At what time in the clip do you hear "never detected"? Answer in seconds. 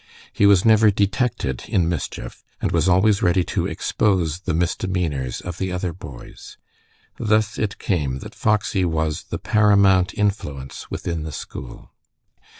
0.65-1.65